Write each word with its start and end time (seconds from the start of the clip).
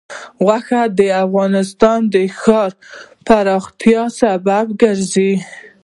غوښې 0.45 0.83
د 0.97 0.99
افغانستان 1.23 1.99
د 2.13 2.15
ښاري 2.41 2.75
پراختیا 3.27 4.03
سبب 4.19 4.65
کېږي. 4.79 5.31